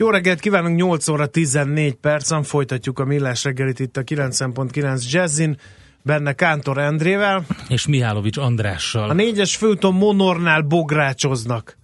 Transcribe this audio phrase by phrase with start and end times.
[0.00, 5.56] Jó reggelt kívánunk, 8 óra 14 percen folytatjuk a Millás reggelit itt a 90.9 Jazzin,
[6.02, 7.44] benne Kántor Endrével.
[7.68, 9.10] És Mihálovics Andrással.
[9.10, 11.76] A négyes főton Monornál bográcsoznak.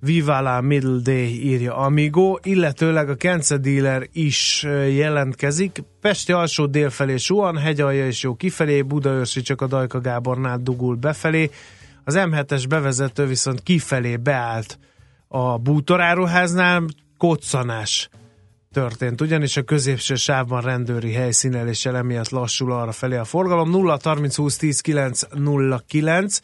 [0.00, 5.82] Viva la Middle Day írja Amigo, illetőleg a Kence Dealer is jelentkezik.
[6.00, 11.50] Pesti alsó délfelé suhan, hegyalja is jó kifelé, Budaörsi csak a Dajka Gábornál dugul befelé.
[12.04, 14.78] Az M7-es bevezető viszont kifelé beállt
[15.28, 16.84] a bútoráruháznál,
[17.18, 18.08] koccanás
[18.72, 23.70] történt, ugyanis a középső sávban rendőri helyszíneléssel emiatt lassul arra felé a forgalom.
[23.70, 26.40] 0 30 20 10 9 0 9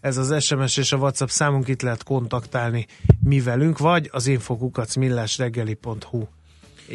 [0.00, 2.86] ez az SMS és a WhatsApp számunk itt lehet kontaktálni
[3.22, 6.26] mi velünk, vagy az infokukacmillásreggeli.hu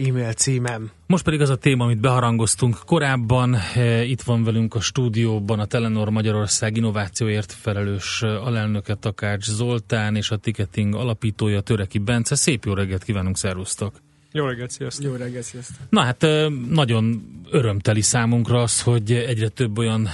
[0.08, 0.92] e-mail címem.
[1.08, 3.58] Most pedig az a téma, amit beharangoztunk korábban.
[4.04, 10.38] Itt van velünk a stúdióban a Telenor Magyarország innovációért felelős alelnöke Takács Zoltán és a
[10.38, 12.36] ticketing alapítója Töreki Bence.
[12.36, 13.94] Szép jó reggelt kívánunk, szervusztok!
[14.34, 15.06] Jó reggelt, sziasztok!
[15.06, 15.78] Jó reggelt, sziasztok!
[15.90, 16.26] Na hát
[16.70, 20.10] nagyon örömteli számunkra az, hogy egyre több olyan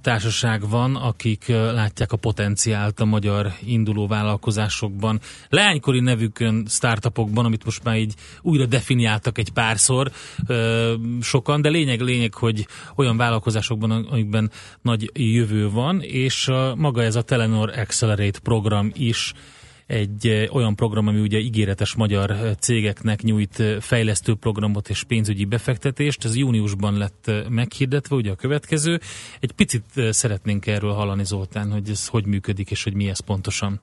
[0.00, 5.20] társaság van, akik látják a potenciált a magyar induló vállalkozásokban.
[5.48, 10.10] Leánykori nevükön startupokban, amit most már így újra definiáltak egy párszor
[11.20, 14.50] sokan, de lényeg, lényeg, hogy olyan vállalkozásokban, amikben
[14.82, 19.32] nagy jövő van, és maga ez a Telenor Accelerate program is
[19.86, 26.24] egy olyan program, ami ugye ígéretes magyar cégeknek nyújt fejlesztő programot és pénzügyi befektetést.
[26.24, 29.00] Ez júniusban lett meghirdetve, ugye a következő.
[29.40, 33.80] Egy picit szeretnénk erről hallani, Zoltán, hogy ez hogy működik, és hogy mi ez pontosan.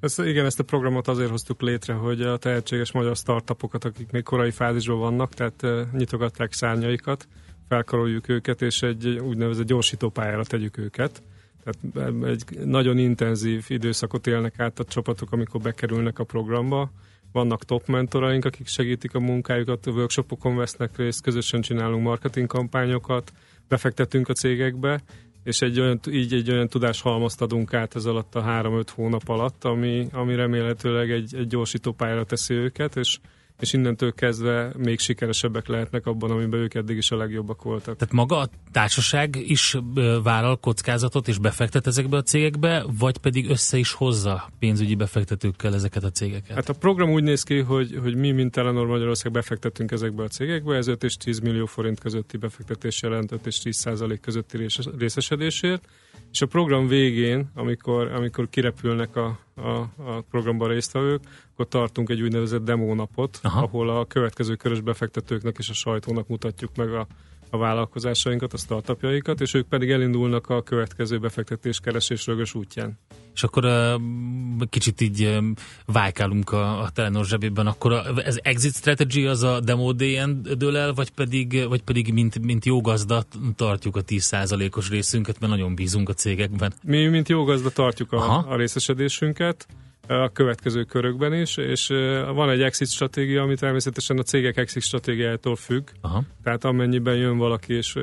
[0.00, 4.22] Ezt, igen, ezt a programot azért hoztuk létre, hogy a tehetséges magyar startupokat, akik még
[4.22, 7.28] korai fázisban vannak, tehát nyitogatják szárnyaikat,
[7.68, 11.22] felkaroljuk őket, és egy úgynevezett gyorsítópályára tegyük őket
[11.64, 16.90] tehát egy nagyon intenzív időszakot élnek át a csapatok, amikor bekerülnek a programba.
[17.32, 23.32] Vannak top mentoraink, akik segítik a munkájukat, a workshopokon vesznek részt, közösen csinálunk marketing kampányokat,
[23.68, 25.02] befektetünk a cégekbe,
[25.42, 29.64] és egy olyan, így egy olyan tudáshalmazt adunk át ez alatt a 3-5 hónap alatt,
[29.64, 33.18] ami, ami remélhetőleg egy, egy gyorsító pályára teszi őket, és
[33.60, 37.96] és innentől kezdve még sikeresebbek lehetnek abban, amiben ők eddig is a legjobbak voltak.
[37.96, 39.76] Tehát maga a társaság is
[40.22, 46.04] vállal kockázatot és befektet ezekbe a cégekbe, vagy pedig össze is hozza pénzügyi befektetőkkel ezeket
[46.04, 46.54] a cégeket?
[46.54, 50.28] Hát a program úgy néz ki, hogy, hogy mi, mint Telenor Magyarország befektetünk ezekbe a
[50.28, 54.66] cégekbe, ez 5 és 10 millió forint közötti befektetés jelent 5 és 10 százalék közötti
[54.98, 55.88] részesedésért,
[56.32, 61.22] és a program végén, amikor, amikor kirepülnek a, a, a programban résztvevők,
[61.52, 63.62] akkor tartunk egy úgynevezett demónapot, Aha.
[63.62, 67.06] ahol a következő körös befektetőknek és a sajtónak mutatjuk meg a,
[67.50, 72.98] a vállalkozásainkat, a startupjaikat, és ők pedig elindulnak a következő befektetés keresés rögös útján.
[73.34, 75.44] És akkor uh, kicsit így uh,
[75.86, 80.76] vájkálunk a, a Telenor zsebében, akkor a, ez exit strategy az a demo DN dől
[80.76, 83.24] el, vagy pedig, vagy pedig mint, mint jó gazda
[83.56, 86.72] tartjuk a 10%-os részünket, mert nagyon bízunk a cégekben.
[86.82, 89.66] Mi, mint jó gazda tartjuk a, a részesedésünket,
[90.10, 91.86] a következő körökben is, és
[92.34, 95.88] van egy exit stratégia, ami természetesen a cégek exit stratégiájától függ.
[96.00, 96.22] Aha.
[96.42, 97.98] Tehát amennyiben jön valaki, és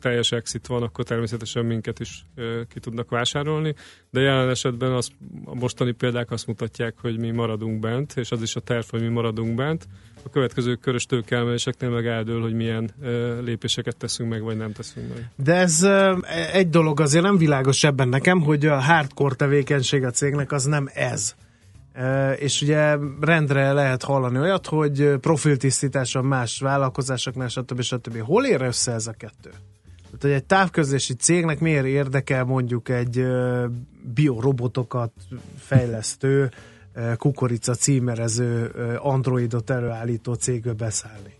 [0.00, 2.24] teljes exit van, akkor természetesen minket is
[2.68, 3.74] ki tudnak vásárolni,
[4.10, 5.10] de jelen esetben az,
[5.44, 9.00] a mostani példák azt mutatják, hogy mi maradunk bent, és az is a terv, hogy
[9.00, 9.86] mi maradunk bent.
[10.24, 12.90] A következő körös tőkeelmeléseknél meg eldől, hogy milyen
[13.44, 15.28] lépéseket teszünk meg, vagy nem teszünk meg.
[15.36, 15.86] De ez
[16.52, 20.88] egy dolog azért nem világos ebben nekem, hogy a hardcore tevékenység a cégnek az nem
[20.94, 21.34] ez
[22.36, 27.80] és ugye rendre lehet hallani olyat, hogy profiltisztítása más vállalkozásoknál, stb.
[27.80, 28.18] stb.
[28.18, 29.50] Hol ér össze ez a kettő?
[30.04, 33.26] Tehát, hogy egy távközlési cégnek miért érdekel mondjuk egy
[34.14, 35.12] biorobotokat
[35.58, 36.50] fejlesztő,
[37.16, 38.66] kukorica címerező,
[38.98, 41.34] androidot előállító cégbe beszállni?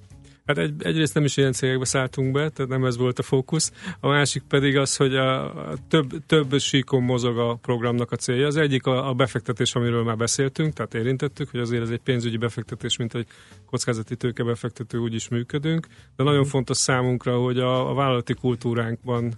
[0.47, 3.73] Hát egy, egyrészt nem is ilyen cégekbe szálltunk be, tehát nem ez volt a fókusz.
[4.01, 8.47] A másik pedig az, hogy a, a több, több síkon mozog a programnak a célja.
[8.47, 12.37] Az egyik a, a befektetés, amiről már beszéltünk, tehát érintettük, hogy azért ez egy pénzügyi
[12.37, 13.27] befektetés, mint egy
[13.67, 15.87] kockázati tőkebefektető úgy is működünk,
[16.17, 19.35] de nagyon fontos számunkra, hogy a, a vállalati kultúránkban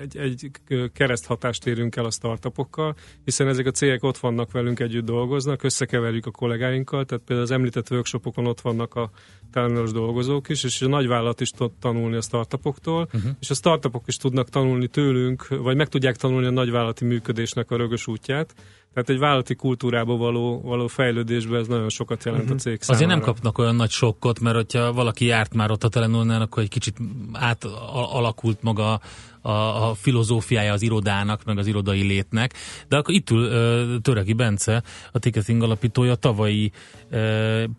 [0.00, 0.50] egy, egy
[0.92, 6.26] kereszthatást érünk el a startupokkal, hiszen ezek a cégek ott vannak velünk együtt dolgoznak, összekeverjük
[6.26, 9.10] a kollégáinkkal, tehát például az említett workshopokon ott vannak a
[9.50, 13.30] támogatós dolgozók is, és a nagyvállalat is tud tanulni a startupoktól, uh-huh.
[13.40, 17.76] és a startupok is tudnak tanulni tőlünk, vagy meg tudják tanulni a nagyvállalati működésnek a
[17.76, 18.54] rögös útját.
[18.94, 22.58] Tehát egy vállalati kultúrába való, való fejlődésben ez nagyon sokat jelent uh-huh.
[22.58, 23.04] a cég számára.
[23.04, 26.62] Azért nem kapnak olyan nagy sokkot, mert hogyha valaki járt már ott a Telenórnál, akkor
[26.62, 26.96] egy kicsit
[27.32, 29.00] átalakult maga
[29.42, 29.50] a,
[29.88, 32.54] a filozófiája az irodának, meg az irodai létnek.
[32.88, 34.82] De akkor itt ül Töreki Bence,
[35.12, 36.72] a ticketing alapítója, tavalyi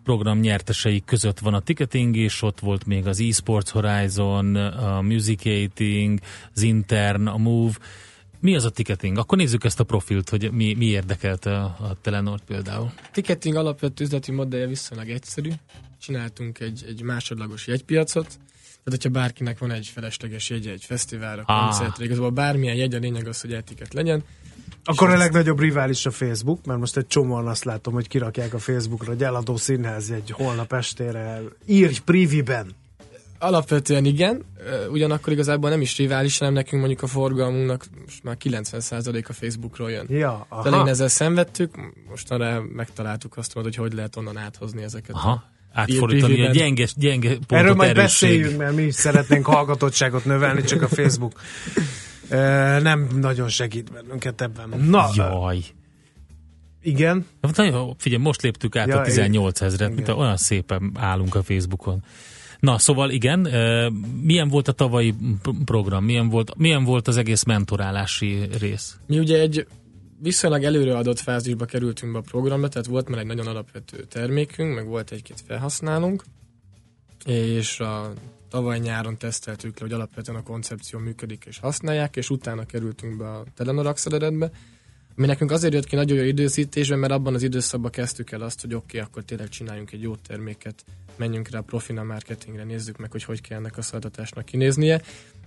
[0.04, 6.18] program nyertesei között van a ticketing, és ott volt még az eSports Horizon, a Musicating,
[6.54, 7.72] az Intern, a Move.
[8.40, 9.18] Mi az a ticketing?
[9.18, 12.92] Akkor nézzük ezt a profilt, hogy mi, mi érdekelte a, a Telenort például.
[13.12, 15.50] Ticketing alapvető üzleti modellje viszonylag egyszerű.
[16.00, 18.38] Csináltunk egy, egy másodlagos jegypiacot,
[18.84, 21.60] tehát, hogyha bárkinek van egy felesleges jegye egy fesztiválra, ah.
[21.60, 24.22] koncertre, igazából bármilyen jegy, a lényeg az, hogy etiket legyen.
[24.84, 28.58] Akkor a legnagyobb rivális a Facebook, mert most egy csomóan azt látom, hogy kirakják a
[28.58, 32.70] Facebookra, hogy eladó színház egy holnap estére, írj priviben.
[33.38, 34.44] Alapvetően igen,
[34.90, 39.90] ugyanakkor igazából nem is rivális, hanem nekünk mondjuk a forgalmunknak most már 90% a Facebookról
[39.90, 40.06] jön.
[40.08, 40.84] Ja, aha.
[40.84, 41.74] De ezzel szenvedtük,
[42.08, 45.14] mostanra megtaláltuk azt, hogy hogy lehet onnan áthozni ezeket.
[45.14, 48.30] Aha átfordítani a gyenge, gyenge pontot Erről majd erősség.
[48.30, 51.40] beszéljünk, mert mi is szeretnénk hallgatottságot növelni, csak a Facebook
[52.82, 54.68] nem nagyon segít bennünket ebben.
[54.88, 55.58] Na, Jaj.
[56.82, 57.26] Igen.
[57.40, 62.04] Na, figyelj, most léptük át ja, a 18 ezeret, mint olyan szépen állunk a Facebookon.
[62.60, 63.48] Na, szóval igen,
[64.22, 65.14] milyen volt a tavalyi
[65.64, 68.96] program, milyen volt, milyen volt az egész mentorálási rész?
[69.06, 69.66] Mi ugye egy
[70.22, 74.86] viszonylag előreadott fázisba kerültünk be a programba, tehát volt már egy nagyon alapvető termékünk, meg
[74.86, 76.24] volt egy-két felhasználunk,
[77.24, 78.12] és a
[78.48, 83.30] tavaly nyáron teszteltük le, hogy alapvetően a koncepció működik és használják, és utána kerültünk be
[83.30, 84.50] a Telenor Acceleredbe,
[85.16, 88.60] ami nekünk azért jött ki nagyon jó időszítésben, mert abban az időszakban kezdtük el azt,
[88.60, 90.84] hogy oké, okay, akkor tényleg csináljunk egy jó terméket,
[91.16, 95.02] menjünk rá a profina marketingre, nézzük meg, hogy hogy kell ennek a szolgáltatásnak kinéznie,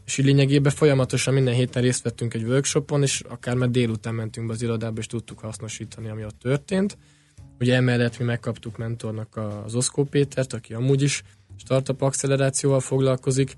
[0.06, 4.48] és így lényegében folyamatosan minden héten részt vettünk egy workshopon, és akár már délután mentünk
[4.48, 6.98] be az irodába, és tudtuk hasznosítani, ami ott történt.
[7.60, 11.24] Ugye emellett mi megkaptuk mentornak az Oszkó Pétert, aki amúgy is
[11.58, 13.56] startup accelerációval foglalkozik,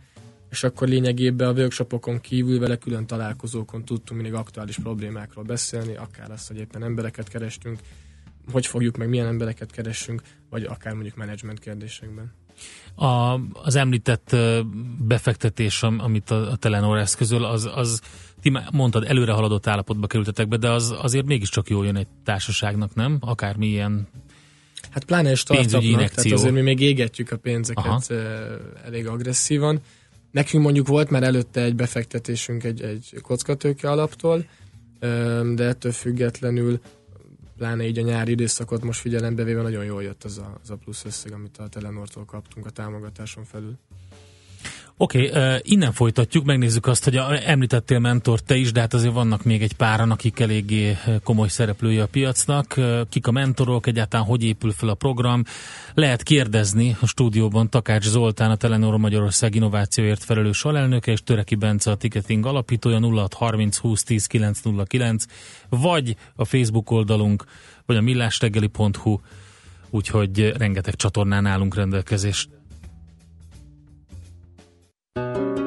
[0.50, 6.32] és akkor lényegében a workshopokon kívül vele külön találkozókon tudtunk mindig aktuális problémákról beszélni, akár
[6.32, 7.80] azt, hogy éppen embereket kerestünk,
[8.52, 12.34] hogy fogjuk meg, milyen embereket keressünk, vagy akár mondjuk menedzsment kérdésekben.
[12.96, 14.36] A, az említett
[15.00, 18.02] befektetés, amit a, a Telenor eszközöl, az, az
[18.42, 22.96] ti mondtad, előre haladott állapotba kerültetek be, de az azért mégiscsak jól jön egy társaságnak,
[22.96, 23.18] nem?
[23.20, 24.08] Akármilyen
[24.92, 28.02] Hát pláne startupnak, tehát azért mi még égetjük a pénzeket Aha.
[28.86, 29.80] elég agresszívan.
[30.32, 34.46] Nekünk mondjuk volt már előtte egy befektetésünk egy, egy kockatőke alaptól,
[35.56, 36.80] de ettől függetlenül
[37.58, 40.76] pláne így a nyári időszakot most figyelembe véve nagyon jól jött az a, az a
[40.76, 43.78] plusz összeg, amit a Telenortól kaptunk a támogatáson felül.
[45.00, 49.14] Oké, okay, innen folytatjuk, megnézzük azt, hogy a, említettél mentor te is, de hát azért
[49.14, 52.76] vannak még egy páran, akik eléggé komoly szereplői a piacnak.
[53.10, 55.44] Kik a mentorok, egyáltalán hogy épül fel a program.
[55.94, 61.92] Lehet kérdezni a stúdióban Takács Zoltán, a Telenor Magyarország innovációért felelős alelnöke, és Töreki Bence,
[61.92, 65.26] a ticketing alapítója 0630 20 10 909,
[65.70, 67.44] vagy a Facebook oldalunk,
[67.86, 69.20] vagy a millástegeli.hu,
[69.90, 71.76] úgyhogy rengeteg csatornán állunk
[75.18, 75.67] Thank you.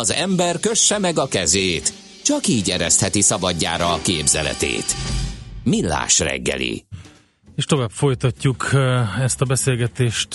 [0.00, 1.92] Az ember kösse meg a kezét,
[2.24, 4.94] csak így eresztheti szabadjára a képzeletét.
[5.64, 6.84] Millás reggeli.
[7.56, 8.70] És tovább folytatjuk
[9.20, 10.28] ezt a beszélgetést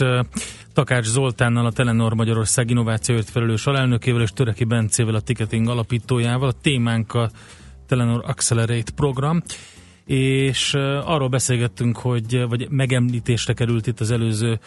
[0.74, 6.48] Takács Zoltánnal, a Telenor Magyarország innovációért felelős alelnökével és Töreki Bencével, a ticketing alapítójával.
[6.48, 7.30] A témánk a
[7.88, 9.44] Telenor Accelerate program
[10.06, 10.74] és
[11.06, 14.60] arról beszélgettünk, hogy, vagy megemlítésre került itt az előző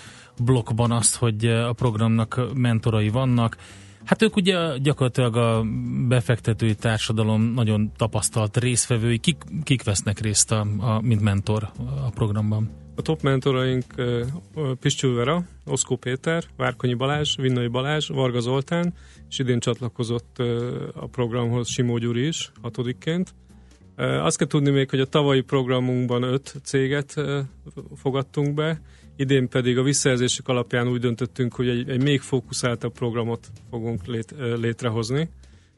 [0.45, 3.57] blokkban azt, hogy a programnak mentorai vannak.
[4.09, 5.65] Hát ők ugye gyakorlatilag a
[6.09, 9.19] befektetői társadalom nagyon tapasztalt részvevői.
[9.19, 11.71] Kik, kik vesznek részt, a, a, mint mentor
[12.07, 12.71] a programban?
[12.97, 13.85] A top mentoraink
[14.81, 18.95] Piscsül Vera, Oszkó Péter, Várkonyi Balázs, Vinnai Balázs, Varga Zoltán,
[19.29, 20.39] és idén csatlakozott
[20.95, 23.35] a programhoz Simó Gyuri is, hatodikként.
[23.97, 27.15] Azt kell tudni még, hogy a tavalyi programunkban öt céget
[27.97, 28.81] fogadtunk be,
[29.19, 34.35] idén pedig a visszajelzések alapján úgy döntöttünk, hogy egy, egy még fókuszáltabb programot fogunk lét,
[34.39, 35.29] létrehozni.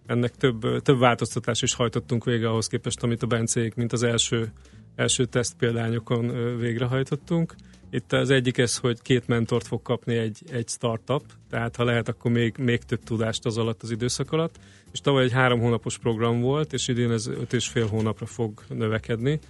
[0.07, 4.53] Ennek több, több változtatást is hajtottunk végre ahhoz képest, amit a Bencék, mint az első,
[4.97, 7.55] első teszt példányokon végrehajtottunk.
[7.91, 12.09] Itt az egyik ez, hogy két mentort fog kapni egy, egy startup, tehát ha lehet,
[12.09, 14.59] akkor még, még több tudást az alatt az időszak alatt.
[14.93, 18.63] És tavaly egy három hónapos program volt, és idén ez öt és fél hónapra fog
[18.69, 19.41] növekedni.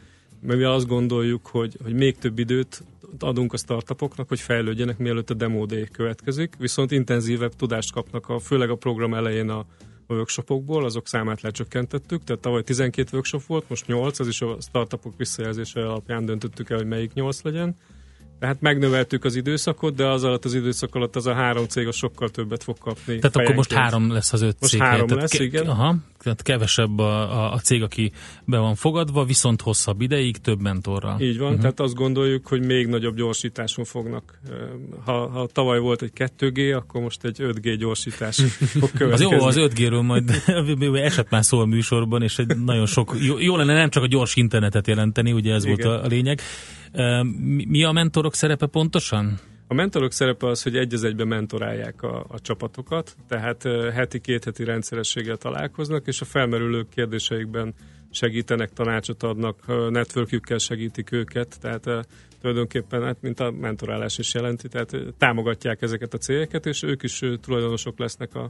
[0.41, 2.83] Mivel azt gondoljuk, hogy, hogy még több időt
[3.19, 8.39] adunk a startupoknak, hogy fejlődjenek, mielőtt a demo day következik, viszont intenzívebb tudást kapnak, a,
[8.39, 9.59] főleg a program elején a,
[10.07, 14.57] a workshopokból, azok számát lecsökkentettük, tehát tavaly 12 workshop volt, most 8, az is a
[14.61, 17.77] startupok visszajelzése alapján döntöttük el, hogy melyik 8 legyen.
[18.41, 21.93] Tehát megnöveltük az időszakot, de az alatt az időszak alatt az a három cég a
[21.93, 23.03] sokkal többet fog kapni.
[23.05, 23.37] Tehát fejenként.
[23.37, 24.81] akkor most három lesz az öt most cég.
[24.81, 25.67] három tehát lesz, igen.
[25.67, 28.13] Aha, tehát kevesebb a, a, a cég, aki
[28.45, 31.21] be van fogadva, viszont hosszabb ideig, több mentorral.
[31.21, 31.61] Így van, uh-huh.
[31.61, 34.41] tehát azt gondoljuk, hogy még nagyobb gyorsításon fognak.
[35.05, 38.37] Ha, ha tavaly volt egy 2G, akkor most egy 5G gyorsítás
[38.81, 39.35] fog következni.
[39.35, 40.43] Az jó, az 5G-ről majd
[41.05, 44.07] esett már szó a műsorban, és egy nagyon sok, jó, jó lenne nem csak a
[44.07, 45.77] gyors internetet jelenteni, ugye ez Igen.
[45.77, 46.41] volt a, a lényeg.
[47.69, 49.39] Mi a mentorok szerepe pontosan?
[49.71, 53.63] A mentorok szerepe az, hogy egy az egyben mentorálják a, a csapatokat, tehát
[53.93, 57.75] heti, két heti rendszerességgel találkoznak, és a felmerülő kérdéseikben
[58.11, 62.09] segítenek, tanácsot adnak, networkjükkel segítik őket, tehát
[62.41, 67.23] tulajdonképpen, hát, mint a mentorálás is jelenti, tehát támogatják ezeket a cégeket, és ők is
[67.41, 68.49] tulajdonosok lesznek a,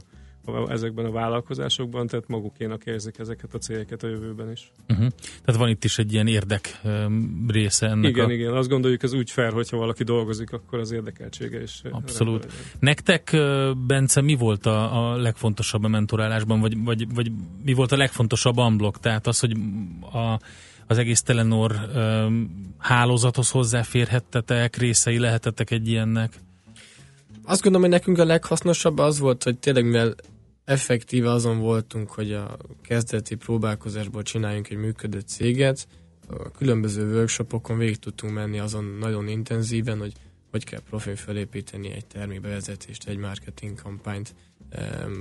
[0.67, 4.71] ezekben a vállalkozásokban, tehát magukénak érzik ezeket a cégeket a jövőben is.
[4.89, 5.07] Uh-huh.
[5.45, 8.31] Tehát van itt is egy ilyen érdek um, része ennek Igen, a...
[8.31, 11.81] igen, azt gondoljuk, ez úgy fair, hogyha valaki dolgozik, akkor az érdekeltsége is.
[11.91, 12.47] Abszolút.
[12.79, 13.37] Nektek,
[13.87, 17.31] Bence, mi volt a, a legfontosabb a mentorálásban, vagy, vagy, vagy
[17.63, 18.99] mi volt a legfontosabb unblock?
[18.99, 19.57] Tehát az, hogy
[20.13, 20.39] a,
[20.87, 26.39] az egész Telenor um, hálózathoz hozzáférhettetek, részei lehetettek egy ilyennek?
[27.51, 30.15] Azt gondolom, hogy nekünk a leghasznosabb az volt, hogy tényleg mivel
[30.65, 35.87] effektíve azon voltunk, hogy a kezdeti próbálkozásból csináljunk egy működő céget,
[36.27, 40.13] a különböző workshopokon végig tudtunk menni azon nagyon intenzíven, hogy
[40.51, 44.35] hogy kell profil felépíteni egy termékbevezetést, egy marketing kampányt,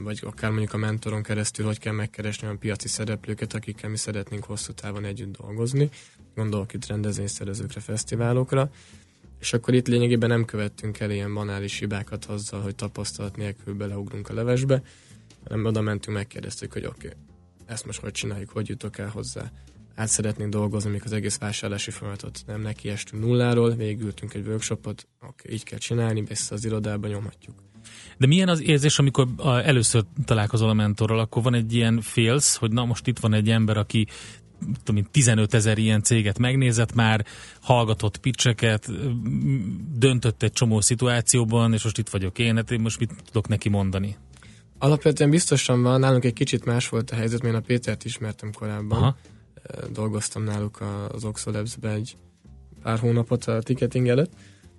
[0.04, 4.44] vagy akár mondjuk a mentoron keresztül, hogy kell megkeresni olyan piaci szereplőket, akikkel mi szeretnénk
[4.44, 5.90] hosszú távon együtt dolgozni.
[6.34, 8.70] Gondolok itt rendezvényszerezőkre, fesztiválokra.
[9.40, 14.28] És akkor itt lényegében nem követtünk el ilyen banális hibákat azzal, hogy tapasztalat nélkül beleugrunk
[14.28, 14.82] a levesbe,
[15.49, 17.18] hanem oda mentünk, megkérdeztük, hogy oké, okay,
[17.66, 19.50] ezt most hogy csináljuk, hogy jutok el hozzá.
[19.94, 25.09] Át szeretnénk dolgozni, még az egész vásárlási folyamatot nem neki estünk nulláról, végültünk egy workshopot,
[25.20, 27.54] oké, okay, így kell csinálni, vissza az irodába nyomhatjuk.
[28.18, 32.73] De milyen az érzés, amikor először találkozol a mentorral, akkor van egy ilyen félsz, hogy
[32.73, 34.06] na most itt van egy ember, aki
[34.82, 37.26] tudom, 15 ezer ilyen céget megnézett már,
[37.60, 38.90] hallgatott pitcheket,
[39.98, 43.68] döntött egy csomó szituációban, és most itt vagyok én, hát én most mit tudok neki
[43.68, 44.16] mondani?
[44.78, 48.52] Alapvetően biztosan van, nálunk egy kicsit más volt a helyzet, mert én a Pétert ismertem
[48.52, 49.02] korábban.
[49.02, 49.16] Aha.
[49.92, 50.80] Dolgoztam náluk
[51.12, 52.16] az Oxolabs-be egy
[52.82, 54.32] pár hónapot a ticketing előtt.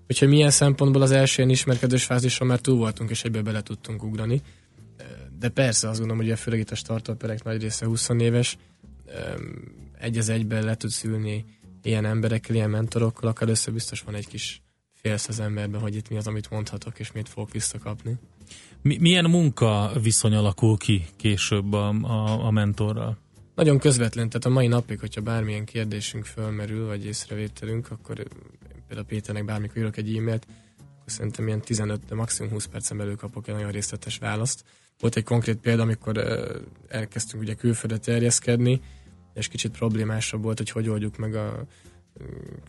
[0.09, 4.03] Úgyhogy milyen szempontból az első ilyen ismerkedős fázison már túl voltunk, és egybe bele tudtunk
[4.03, 4.41] ugrani.
[5.39, 8.57] De persze azt gondolom, hogy a főleg itt a startuperek nagy része 20 éves,
[9.99, 11.45] egy az egyben le tudsz ülni
[11.83, 14.61] ilyen emberekkel, ilyen mentorokkal, akkor először biztos van egy kis
[14.93, 18.17] félsz az emberben, hogy itt mi az, amit mondhatok, és mit fogok visszakapni.
[18.81, 23.17] Mi, milyen munka viszony alakul ki később a, a, a mentorral?
[23.55, 28.27] Nagyon közvetlen, tehát a mai napig, hogyha bármilyen kérdésünk fölmerül, vagy észrevételünk, akkor
[28.87, 33.15] például Péternek bármikor írok egy e-mailt, akkor szerintem ilyen 15, de maximum 20 percen belül
[33.15, 34.63] kapok egy nagyon részletes választ.
[35.01, 36.17] Volt egy konkrét példa, amikor
[36.87, 38.81] elkezdtünk ugye külföldre terjeszkedni,
[39.33, 41.65] és kicsit problémásabb volt, hogy hogy oldjuk meg a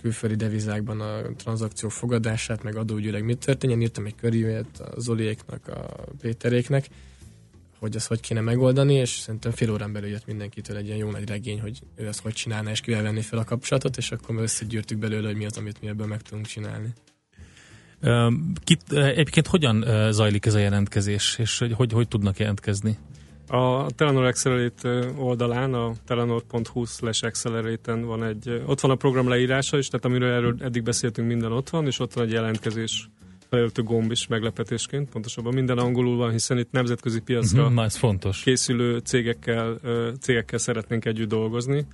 [0.01, 3.81] külföldi devizákban a tranzakció fogadását, meg adóügyileg mit történjen.
[3.81, 6.89] Írtam egy körívet a Zoliéknak, a Péteréknek,
[7.79, 11.11] hogy ezt hogy kéne megoldani, és szerintem fél órán belül jött mindenkitől egy ilyen jó
[11.11, 14.35] nagy regény, hogy ő ezt hogy csinálná, és kivel venni fel a kapcsolatot, és akkor
[14.35, 16.93] mi összegyűrtük belőle, hogy mi az, amit mi ebből meg tudunk csinálni.
[18.65, 22.99] Kit, egyébként hogyan zajlik ez a jelentkezés, és hogy hogy, hogy tudnak jelentkezni?
[23.49, 29.79] A Telenor Accelerate oldalán, a telenor.hu slash accelerate van egy, ott van a program leírása
[29.79, 33.09] is, tehát amiről erről eddig beszéltünk, minden ott van, és ott van egy jelentkezés
[33.49, 38.43] felöltő gomb is meglepetésként, pontosabban minden angolul van, hiszen itt nemzetközi piacra uh-huh, ez fontos.
[38.43, 39.81] készülő cégekkel,
[40.21, 41.87] cégekkel szeretnénk együtt dolgozni,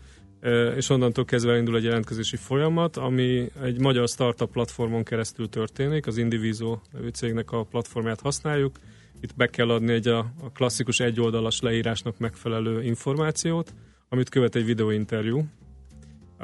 [0.76, 6.16] és onnantól kezdve indul egy jelentkezési folyamat, ami egy magyar startup platformon keresztül történik, az
[6.16, 8.78] Indiviso nevű cégnek a platformját használjuk,
[9.20, 13.74] itt be kell adni egy a, a klasszikus egyoldalas leírásnak megfelelő információt,
[14.08, 15.44] amit követ egy videóinterjú,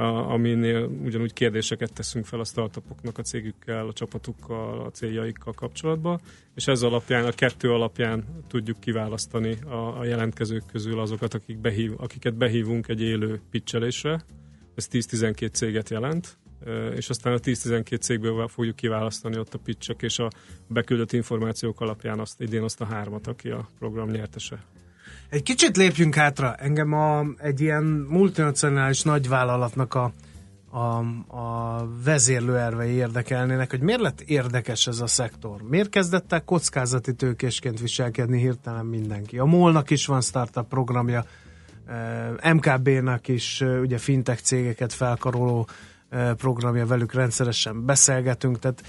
[0.02, 6.20] aminél ugyanúgy kérdéseket teszünk fel a startupoknak, a cégükkel, a csapatukkal, a céljaikkal kapcsolatban,
[6.54, 11.92] és ez alapján, a kettő alapján tudjuk kiválasztani a, a jelentkezők közül azokat, akik behív,
[11.96, 14.24] akiket behívunk egy élő pitchelésre.
[14.74, 16.38] Ez 10-12 céget jelent,
[16.96, 20.30] és aztán a 10-12 cégből fogjuk kiválasztani ott a pitchek és a
[20.66, 24.64] beküldött információk alapján azt, idén azt a hármat, aki a program nyertese.
[25.34, 26.54] Egy kicsit lépjünk hátra.
[26.54, 30.12] Engem a, egy ilyen multinacionális nagyvállalatnak a,
[30.70, 30.98] a,
[31.36, 35.62] a vezérlőervei érdekelnének, hogy miért lett érdekes ez a szektor?
[35.62, 39.38] Miért kezdett el kockázati tőkésként viselkedni hirtelen mindenki?
[39.38, 41.24] A MOL-nak is van startup programja,
[42.52, 45.68] MKB-nak is ugye fintech cégeket felkaroló
[46.36, 48.82] programja, velük rendszeresen beszélgetünk, tehát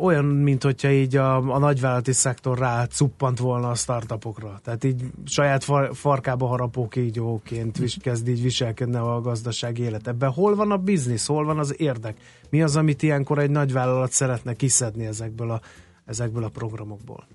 [0.00, 4.60] olyan, mint hogyha így a, a nagyvállalati szektor rá cuppant volna a startupokra.
[4.64, 10.08] Tehát így saját far, farkába harapó kígyóként vis, kezd így viselkedne a gazdasági élet.
[10.08, 12.16] Ebben hol van a biznisz, hol van az érdek?
[12.50, 15.60] Mi az, amit ilyenkor egy nagyvállalat szeretne kiszedni ezekből a,
[16.04, 17.26] ezekből a programokból?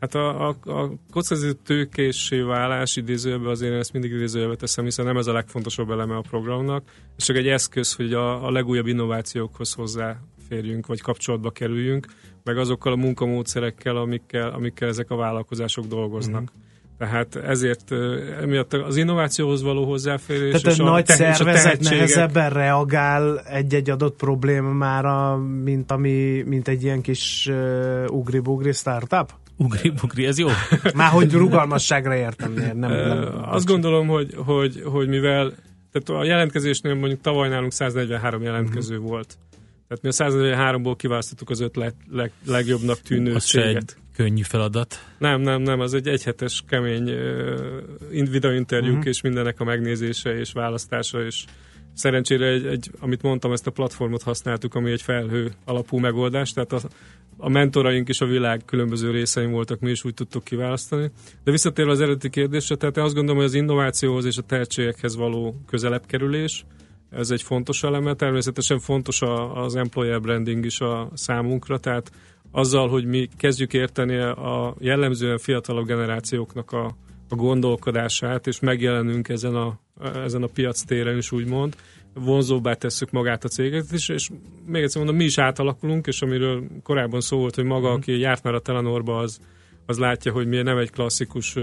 [0.00, 5.16] Hát a, a, a kockázati válás idézőjelben azért én ezt mindig idézőjelbe teszem, hiszen nem
[5.16, 6.84] ez a legfontosabb eleme a programnak,
[7.16, 9.74] ez csak egy eszköz, hogy a, a legújabb innovációkhoz
[10.48, 12.06] hozzáférjünk, vagy kapcsolatba kerüljünk,
[12.44, 16.40] meg azokkal a munkamódszerekkel, amikkel, amikkel ezek a vállalkozások dolgoznak.
[16.40, 16.64] Mm-hmm.
[16.98, 17.92] Tehát ezért
[18.40, 20.60] emiatt az innovációhoz való hozzáférés.
[20.60, 27.00] Tehát és a nagy szervezet nehezebben reagál egy-egy adott problémára, mint, ami, mint egy ilyen
[27.00, 29.32] kis uh, ugri-bugri startup?
[29.56, 30.48] Ugri-bugri, ez jó?
[30.94, 35.52] Már hogy rugalmasságra értem, nem, nem, nem Azt gondolom, hogy, hogy, hogy mivel
[35.92, 39.10] tehát a jelentkezésnél mondjuk tavaly nálunk 143 jelentkező uh-huh.
[39.10, 39.38] volt.
[39.88, 43.96] Tehát mi a 143-ból kiválasztottuk az öt leg, leg, legjobbnak tűnő az céget.
[44.16, 45.04] könnyű feladat.
[45.18, 49.06] Nem, nem, nem, az egy egyhetes kemény uh, videointerjúk uh-huh.
[49.06, 51.44] és mindenek a megnézése és választása, és
[51.96, 56.72] szerencsére egy, egy, amit mondtam, ezt a platformot használtuk, ami egy felhő alapú megoldás, tehát
[56.72, 56.80] a,
[57.36, 61.10] a mentoraink is a világ különböző részein voltak, mi is úgy tudtuk kiválasztani.
[61.44, 65.16] De visszatérve az eredeti kérdésre, tehát én azt gondolom, hogy az innovációhoz és a tehetségekhez
[65.16, 66.64] való közelebb kerülés,
[67.10, 68.14] ez egy fontos eleme.
[68.14, 72.10] Természetesen fontos a, az employer branding is a számunkra, tehát
[72.50, 76.84] azzal, hogy mi kezdjük érteni a jellemzően fiatalabb generációknak a,
[77.28, 79.78] a gondolkodását, és megjelenünk ezen a,
[80.24, 81.76] ezen a piac téren is úgymond,
[82.14, 84.28] vonzóbbá tesszük magát a céget is, és
[84.66, 88.42] még egyszer mondom, mi is átalakulunk, és amiről korábban szó volt, hogy maga, aki járt
[88.42, 89.38] már a Telenorba, az,
[89.86, 91.56] az látja, hogy mi nem egy klasszikus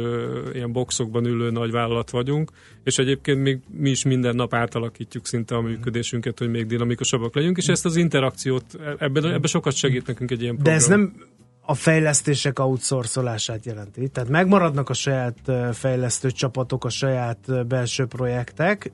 [0.53, 2.51] ilyen boxokban ülő nagy vállalat vagyunk,
[2.83, 7.57] és egyébként még mi is minden nap átalakítjuk szinte a működésünket, hogy még dinamikusabbak legyünk,
[7.57, 8.65] és ezt az interakciót,
[8.97, 10.73] ebben, ebben sokat segít nekünk egy ilyen program.
[10.73, 11.13] De ez nem
[11.65, 14.07] a fejlesztések outsourcolását jelenti.
[14.09, 15.37] Tehát megmaradnak a saját
[15.71, 18.91] fejlesztő csapatok, a saját belső projektek,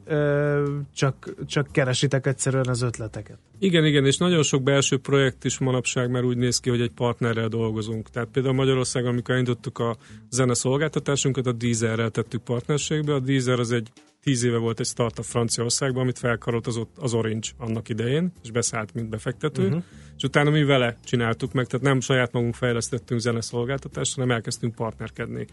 [0.93, 3.37] csak, csak keresitek egyszerűen az ötleteket.
[3.59, 6.91] Igen, igen, és nagyon sok belső projekt is manapság már úgy néz ki, hogy egy
[6.91, 8.09] partnerrel dolgozunk.
[8.09, 9.97] Tehát például Magyarországon, amikor indítottuk a
[10.29, 13.13] zene szolgáltatásunkat, a Deezerrel tettük partnerségbe.
[13.13, 13.91] A Deezer az egy
[14.23, 18.93] tíz éve volt egy startup Franciaországban, amit felkarolt az, az Orange annak idején, és beszállt,
[18.93, 19.65] mint befektető.
[19.65, 19.83] Uh-huh.
[20.17, 25.45] És utána mi vele csináltuk meg, tehát nem saját magunk fejlesztettünk zeneszolgáltatást, hanem elkezdtünk partnerkedni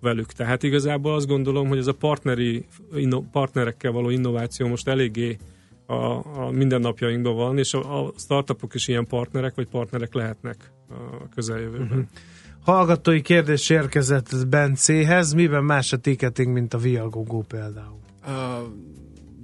[0.00, 0.32] velük.
[0.32, 5.36] Tehát igazából azt gondolom, hogy ez a partneri, inno, partnerekkel való innováció most eléggé
[5.86, 5.94] a,
[6.40, 11.86] a mindennapjainkban van, és a, a startupok is ilyen partnerek, vagy partnerek lehetnek a közeljövőben.
[11.86, 12.04] Uh-huh.
[12.60, 18.01] Hallgatói kérdés érkezett Bencéhez, miben más a ticketing, mint a Viagogo például?
[18.24, 18.62] A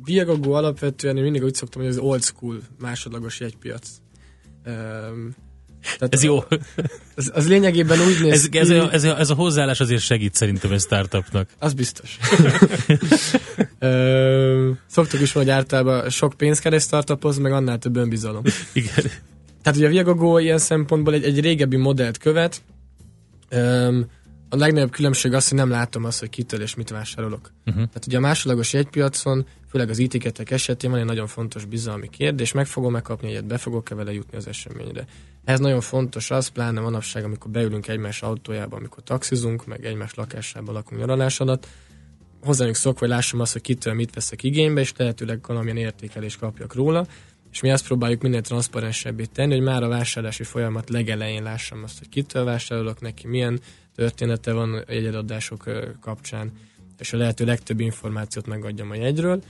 [0.05, 3.89] Viagogo alapvetően én mindig úgy szoktam, hogy az old school másodlagos jegypiac.
[4.67, 5.35] Um,
[5.99, 6.39] tehát ez jó.
[7.15, 10.35] Az, az lényegében úgy néz ez, ez, a, ez, a, ez a hozzáállás azért segít
[10.35, 11.49] szerintem egy startupnak.
[11.59, 12.19] Az biztos.
[14.87, 18.43] szoktuk is hogy általában sok pénz kell egy startuphoz, meg annál több önbizalom.
[18.73, 19.05] Igen.
[19.63, 22.63] Tehát ugye a Viagogo ilyen szempontból egy, egy régebbi modellt követ,
[24.49, 27.53] a legnagyobb különbség az, hogy nem látom azt, hogy kitől és mit vásárolok.
[27.67, 27.75] Uh-huh.
[27.75, 32.53] Tehát ugye a másodlagos jegypiacon, főleg az etiketek esetén van egy nagyon fontos bizalmi kérdés,
[32.53, 35.05] meg fogom megkapni egyet, be fogok-e vele jutni az eseményre.
[35.45, 40.75] Ez nagyon fontos az, pláne manapság, amikor beülünk egymás autójába, amikor taxizunk, meg egymás lakásában
[40.75, 41.67] lakunk nyaralás alatt,
[42.43, 46.75] hozzájuk szokva, hogy lássam azt, hogy kitől mit veszek igénybe, és lehetőleg valamilyen értékelést kapjak
[46.75, 47.07] róla,
[47.53, 51.99] és mi azt próbáljuk minél transzparensebbé tenni, hogy már a vásárlási folyamat legelején lássam azt,
[51.99, 53.61] hogy kitől vásárolok neki, milyen
[53.99, 55.65] története van a jegyadások
[56.01, 56.53] kapcsán,
[56.99, 59.43] és a lehető legtöbb információt megadjam a jegyről.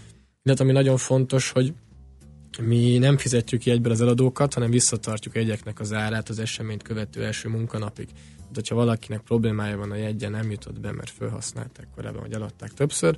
[0.42, 1.72] Illetve ami nagyon fontos, hogy
[2.61, 7.24] mi nem fizetjük ki egyből az eladókat, hanem visszatartjuk egyeknek az árát az eseményt követő
[7.24, 8.06] első munkanapig.
[8.06, 12.72] Tehát, hogyha valakinek problémája van a jegye, nem jutott be, mert felhasználták korábban, vagy eladták
[12.72, 13.16] többször,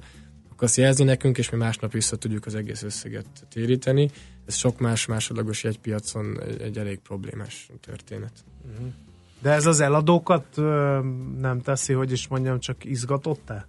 [0.51, 4.11] akkor azt jelzi nekünk, és mi másnap vissza tudjuk az egész összeget téríteni.
[4.47, 8.33] Ez sok más másodlagos jegypiacon egy, egy elég problémás történet.
[8.73, 8.93] Uh-huh.
[9.43, 10.99] De ez az eladókat ö,
[11.41, 13.67] nem teszi, hogy is mondjam, csak izgatott-e?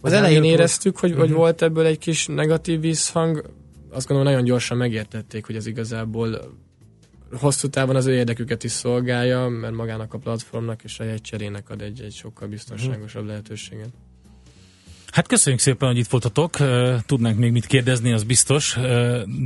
[0.00, 1.24] Az elején éreztük, hogy, uh-huh.
[1.24, 1.42] hogy mhm.
[1.42, 3.50] volt ebből egy kis negatív visszhang.
[3.90, 6.56] Azt gondolom, nagyon gyorsan megértették, hogy ez igazából
[7.32, 11.82] hosszú távon az ő érdeküket is szolgálja, mert magának a platformnak és a jegycserének ad
[11.82, 13.26] egy, egy sokkal biztonságosabb uh-huh.
[13.26, 13.90] lehetőséget.
[15.12, 16.56] Hát köszönjük szépen, hogy itt voltatok.
[17.06, 18.78] Tudnánk még mit kérdezni, az biztos,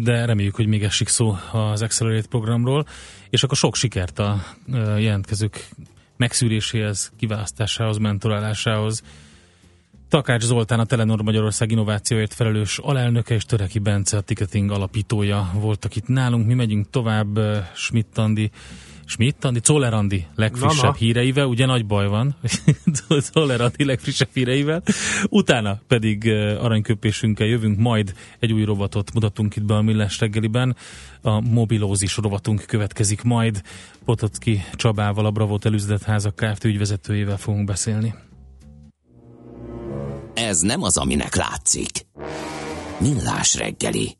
[0.02, 2.86] de reméljük, hogy még esik szó az Accelerate programról,
[3.30, 4.44] és akkor sok sikert a
[4.98, 5.68] jelentkezők
[6.16, 9.02] megszűréséhez, kiválasztásához, mentorálásához.
[10.08, 15.96] Takács Zoltán, a Telenor Magyarország innovációért felelős alelnöke, és Töreki Bence, a ticketing alapítója voltak
[15.96, 16.46] itt nálunk.
[16.46, 17.38] Mi megyünk tovább,
[17.74, 18.50] Schmidt Andi
[19.12, 20.94] Schmidt, Andi, Czoller Andi legfrissebb Mama.
[20.94, 22.36] híreivel, ugye nagy baj van,
[23.32, 24.82] Czoller Andi legfrissebb híreivel,
[25.28, 26.28] utána pedig
[26.60, 30.76] aranyköpésünkkel jövünk, majd egy új rovatot mutatunk itt be a Millás reggeliben,
[31.20, 33.62] a mobilózis rovatunk következik majd,
[34.04, 36.64] Potocki Csabával, a Bravo Telüzletházak Kft.
[36.64, 38.14] ügyvezetőjével fogunk beszélni.
[40.34, 41.90] Ez nem az, aminek látszik.
[43.00, 44.16] Millás reggeli.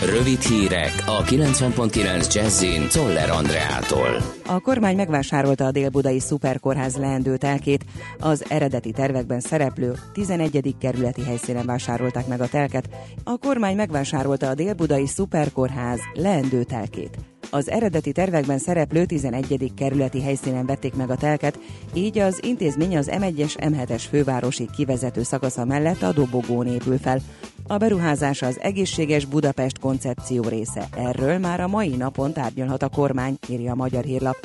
[0.00, 4.16] Rövid hírek a 90.9 Jazzin Toller Andreától.
[4.46, 7.84] A kormány megvásárolta a Dél-Budai Szuperkórház leendő telkét.
[8.18, 10.74] Az eredeti tervekben szereplő 11.
[10.80, 12.88] kerületi helyszínen vásárolták meg a telket.
[13.24, 17.31] A kormány megvásárolta a Dél-Budai Szuperkórház leendő telkét.
[17.50, 19.72] Az eredeti tervekben szereplő 11.
[19.76, 21.58] kerületi helyszínen vették meg a telket,
[21.94, 27.20] így az intézmény az M1-es M7-es fővárosi kivezető szakasza mellett a dobogón épül fel.
[27.66, 30.88] A beruházás az egészséges Budapest koncepció része.
[30.96, 34.36] Erről már a mai napon tárgyalhat a kormány, írja a Magyar Hírlap.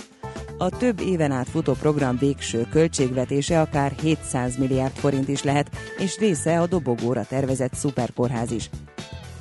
[0.57, 6.17] A több éven át futó program végső költségvetése akár 700 milliárd forint is lehet, és
[6.17, 8.69] része a dobogóra tervezett szuperkórház is.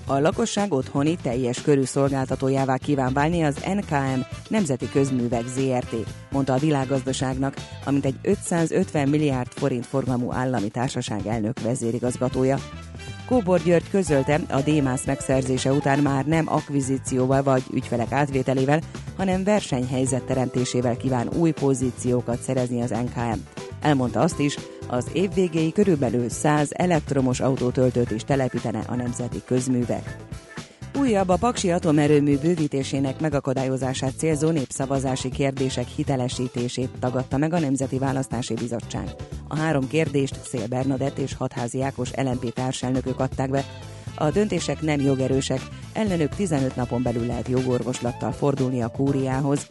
[0.09, 5.95] A lakosság otthoni teljes körű szolgáltatójává kíván válni az NKM Nemzeti Közművek ZRT,
[6.31, 12.59] mondta a világgazdaságnak, amint egy 550 milliárd forint forgalmú állami társaság elnök vezérigazgatója.
[13.27, 18.81] Kóbor György közölte, a Démász megszerzése után már nem akvizícióval vagy ügyfelek átvételével,
[19.17, 23.39] hanem versenyhelyzet teremtésével kíván új pozíciókat szerezni az NKM.
[23.81, 24.57] Elmondta azt is,
[24.87, 30.17] az év végéig körülbelül 100 elektromos autótöltőt is telepítene a nemzeti közművek.
[30.99, 38.55] Újabb a Paksi atomerőmű bővítésének megakadályozását célzó népszavazási kérdések hitelesítését tagadta meg a Nemzeti Választási
[38.55, 39.15] Bizottság.
[39.49, 43.65] A három kérdést Szél Bernadett és Hatházi Ákos LNP társelnökök adták be.
[44.15, 45.61] A döntések nem jogerősek,
[45.93, 49.67] ellenük 15 napon belül lehet jogorvoslattal fordulni a kúriához.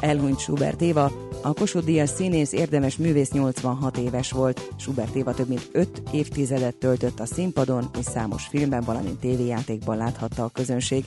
[0.00, 1.12] Elhunyt Schubert Éva,
[1.46, 4.68] a Kossuth Díjas színész érdemes művész 86 éves volt.
[4.78, 10.44] Schubert Éva több mint 5 évtizedet töltött a színpadon, és számos filmben, valamint tévéjátékban láthatta
[10.44, 11.04] a közönség.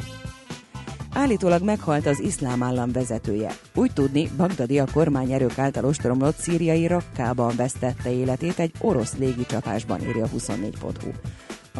[1.13, 3.57] Állítólag meghalt az iszlám állam vezetője.
[3.75, 10.29] Úgy tudni, Bagdadi a kormányerők által ostromlott szíriai rakkában vesztette életét egy orosz légicsapásban, írja
[10.37, 11.09] 24.hu.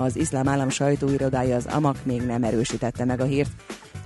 [0.04, 3.52] Az iszlám állam sajtóirodája az AMAK még nem erősítette meg a hírt.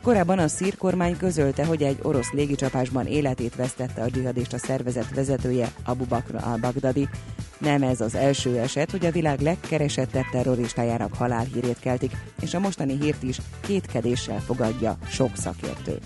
[0.04, 5.74] Korábban a szír kormány közölte, hogy egy orosz légicsapásban életét vesztette a dzsihadista szervezet vezetője
[5.86, 7.10] Abu Bakr al-Baghdadi.
[7.58, 12.12] Nem ez az első eset, hogy a világ legkeresettebb terroristájának halálhírét keltik,
[12.42, 15.98] és a mostani hírt is kétkedéssel fogadja sok szakértő.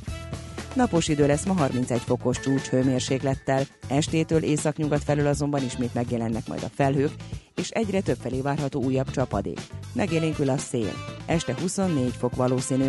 [0.73, 6.63] Napos idő lesz ma 31 fokos csúcs hőmérséklettel, estétől északnyugat felől azonban ismét megjelennek majd
[6.63, 7.12] a felhők,
[7.55, 9.60] és egyre több felé várható újabb csapadék.
[9.93, 10.93] Megélénkül a szél.
[11.25, 12.88] Este 24 fok valószínű.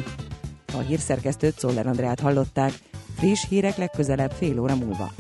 [0.79, 2.73] A hírszerkesztőt Szoller Andrát hallották.
[3.17, 5.11] Friss hírek legközelebb fél óra múlva.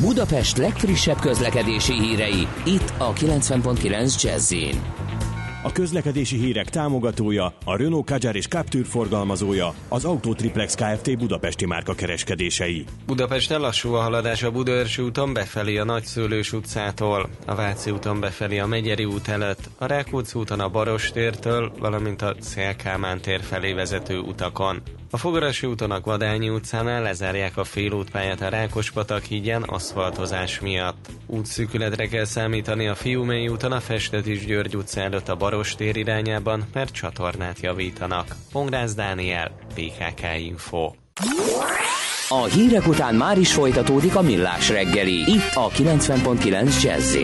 [0.00, 4.52] Budapest legfrissebb közlekedési hírei, itt a 90.9 jazz
[5.62, 11.18] A közlekedési hírek támogatója, a Renault Kadjar és Captur forgalmazója, az Autotriplex Kft.
[11.18, 12.84] Budapesti márka kereskedései.
[13.06, 18.58] Budapest lassú a haladás a Budaörsi úton befelé a Nagyszőlős utcától, a Váci úton befelé
[18.58, 24.18] a Megyeri út előtt, a Rákóczi úton a Barostértől, valamint a Szélkámán tér felé vezető
[24.18, 24.82] utakon.
[25.12, 31.08] A Fogarasi úton a Vadányi utcánál lezárják a félútpályát a Rákospatak hídján aszfaltozás miatt.
[31.26, 36.92] Útszűkületre kell számítani a Fiumei úton a Festetis György utca előtt a Barostér irányában, mert
[36.92, 38.36] csatornát javítanak.
[38.52, 40.92] Pongrász Dániel, PKK Info.
[42.28, 47.14] A hírek után már is folytatódik a millás reggeli, itt a 90.9 jazz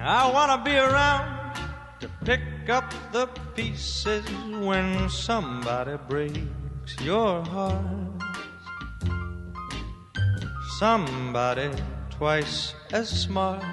[0.00, 1.37] I wanna be around
[2.28, 4.22] pick up the pieces
[4.60, 8.20] when somebody breaks your heart.
[10.78, 11.70] Somebody
[12.10, 13.64] twice as smart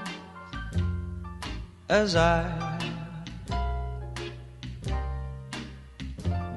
[1.89, 2.47] as I.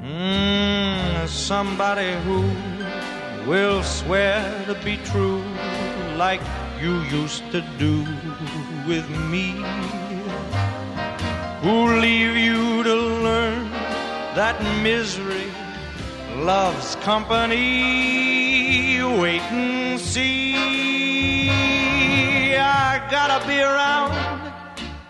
[0.00, 2.46] Mm, somebody who
[3.50, 5.42] will swear to be true
[6.16, 6.42] like
[6.80, 8.06] you used to do
[8.86, 9.97] with me.
[11.62, 13.68] Who'll leave you to learn
[14.36, 15.50] that misery
[16.36, 19.02] loves company?
[19.02, 21.50] Wait and see.
[22.56, 24.14] I gotta be around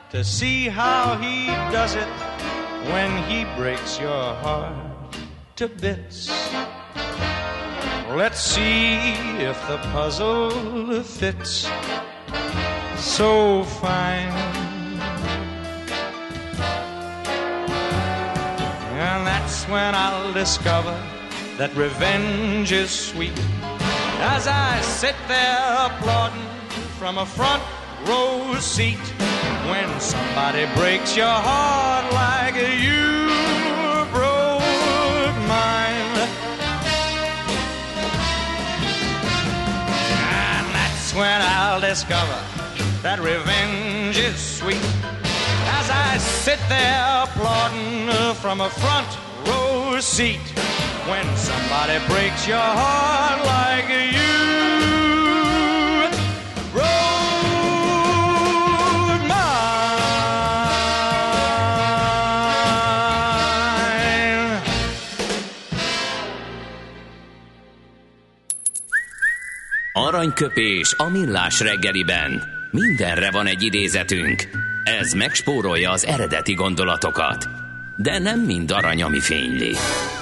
[0.09, 2.09] to see how he does it
[2.93, 4.75] when he breaks your heart
[5.57, 6.31] to bits.
[8.09, 8.97] Let's see
[9.51, 11.69] if the puzzle fits
[12.97, 14.58] so fine.
[19.49, 20.95] That's when I'll discover
[21.57, 23.33] that revenge is sweet.
[24.21, 26.47] As I sit there applauding
[26.99, 27.63] from a front
[28.05, 29.01] row seat,
[29.71, 33.25] when somebody breaks your heart like you
[34.13, 36.17] broke mine.
[40.45, 42.39] And that's when I'll discover
[43.01, 44.85] that revenge is sweet.
[45.81, 49.09] As I sit there applauding from a front
[49.47, 50.41] row seat,
[51.09, 54.59] when somebody breaks your heart like you.
[69.93, 72.43] Aranyköpés a millás reggeliben.
[72.71, 74.43] Mindenre van egy idézetünk.
[74.85, 77.68] Ez megspórolja az eredeti gondolatokat.
[78.03, 79.73] De nem mind arany, ami fényli.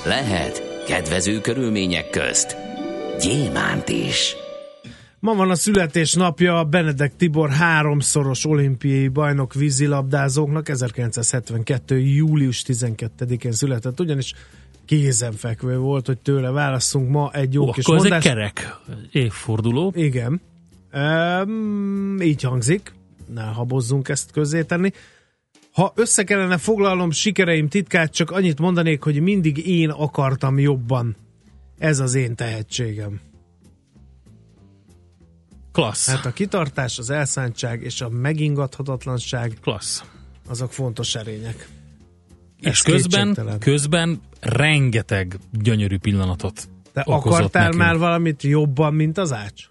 [0.04, 2.56] Lehet kedvező körülmények közt
[3.20, 4.36] gyémánt is.
[5.18, 11.98] Ma van a születésnapja Benedek Tibor háromszoros olimpiai bajnok vízilabdázóknak, 1972.
[11.98, 14.34] július 12-én született, ugyanis
[14.84, 18.76] kézenfekvő volt, hogy tőle válaszunk ma egy jó Ó, kis akkor ez egy kerek
[19.10, 19.92] évforduló.
[19.96, 20.40] Igen.
[20.92, 22.94] Um, így hangzik.
[23.34, 24.92] Ne habozzunk ezt közzétenni.
[25.76, 31.16] Ha össze kellene foglalnom sikereim titkát, csak annyit mondanék, hogy mindig én akartam jobban.
[31.78, 33.20] Ez az én tehetségem.
[35.72, 36.08] Klassz.
[36.08, 40.02] Hát a kitartás, az elszántság és a megingathatatlanság Klassz.
[40.48, 41.68] azok fontos erények.
[42.60, 47.82] És közben, közben rengeteg gyönyörű pillanatot Te akartál nekünk.
[47.82, 49.64] már valamit jobban, mint az ács?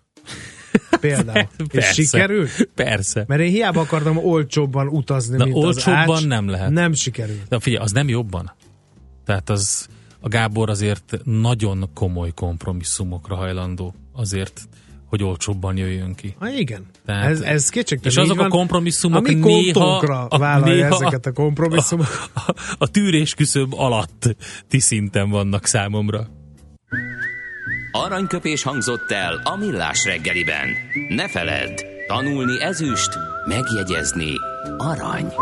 [0.99, 1.37] Például.
[1.57, 1.93] és Persze.
[1.93, 2.69] sikerült?
[2.75, 3.23] Persze.
[3.27, 6.25] Mert én hiába akartam olcsóbban utazni, Na, mint olcsóbban az ács.
[6.27, 6.69] nem lehet.
[6.69, 7.47] Nem sikerült.
[7.49, 8.51] De figyelj, az nem jobban.
[9.25, 9.87] Tehát az
[10.19, 14.61] a Gábor azért nagyon komoly kompromisszumokra hajlandó azért,
[15.05, 16.35] hogy olcsóbban jöjjön ki.
[16.39, 16.85] Ha igen.
[17.05, 18.49] Tehát- ez, ez kétségtelen És azok így a van.
[18.49, 22.07] kompromisszumok a néha, kontónkra vállalja ezeket a kompromisszumok.
[22.33, 24.35] A, a, a tűrés küszöb alatti
[24.69, 26.27] szinten vannak számomra.
[28.03, 30.67] Aranyköpés hangzott el a millás reggeliben.
[31.07, 34.33] Ne feledd, tanulni ezüst, megjegyezni
[34.77, 35.33] arany.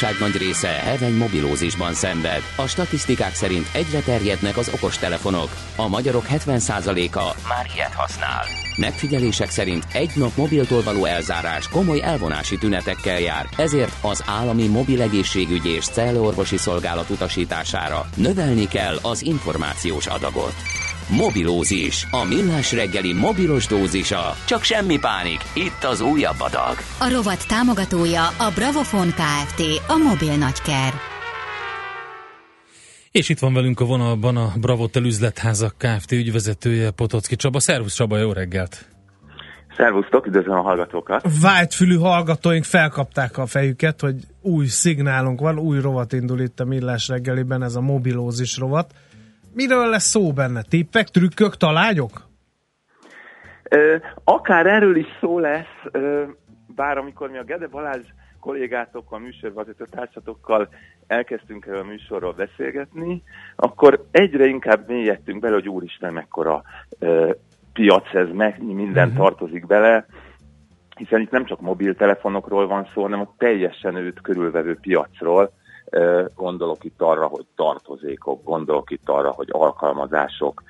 [0.00, 2.42] Lakosság nagy része heveny mobilózisban szenved.
[2.56, 5.48] A statisztikák szerint egyre terjednek az okostelefonok.
[5.76, 8.44] A magyarok 70%-a már ilyet használ.
[8.76, 15.02] Megfigyelések szerint egy nap mobiltól való elzárás komoly elvonási tünetekkel jár, ezért az állami mobil
[15.02, 20.54] egészségügyi és cellorvosi szolgálat utasítására növelni kell az információs adagot.
[21.10, 24.34] Mobilózis, a millás reggeli mobilos dózisa.
[24.46, 26.76] Csak semmi pánik, itt az újabb adag.
[26.98, 29.60] A rovat támogatója a Bravofon Kft.
[29.88, 30.92] A mobil nagyker.
[33.10, 36.12] És itt van velünk a vonalban a Bravotel üzletházak Kft.
[36.12, 37.60] ügyvezetője Potocki Csaba.
[37.60, 38.88] Szervusz Csaba, jó reggelt!
[39.76, 41.26] Szervusztok, üdvözlöm a hallgatókat!
[41.40, 47.08] Vágyfülű hallgatóink felkapták a fejüket, hogy új szignálunk van, új rovat indul itt a Millás
[47.08, 48.94] reggeliben, ez a mobilózis rovat.
[49.56, 50.62] Miről lesz szó benne?
[50.62, 52.10] Tippek, trükkök, talányok?
[53.68, 56.24] Ö, akár erről is szó lesz, ö,
[56.74, 58.06] bár amikor mi a Gede Balázs
[58.40, 60.68] kollégátokkal, műsorvezető társatokkal
[61.06, 63.22] elkezdtünk erről a műsorról beszélgetni,
[63.56, 66.62] akkor egyre inkább mélyedtünk bele, hogy úristen, mekkora
[66.98, 67.30] ö,
[67.72, 69.22] piac ez, mennyi minden uh-huh.
[69.22, 70.06] tartozik bele,
[70.96, 75.52] hiszen itt nem csak mobiltelefonokról van szó, hanem a teljesen őt körülvevő piacról,
[76.34, 80.62] Gondolok itt arra, hogy tartozékok, gondolok itt arra, hogy alkalmazások,